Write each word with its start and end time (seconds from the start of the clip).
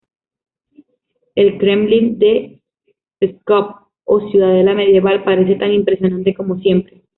El 1.35 1.59
kremlin 1.59 2.17
de 2.17 2.59
Pskov, 3.19 3.81
o 4.05 4.31
ciudadela 4.31 4.73
medieval, 4.73 5.23
parece 5.23 5.53
tan 5.57 5.71
impresionante 5.71 6.33
como 6.33 6.57
siempre. 6.57 7.03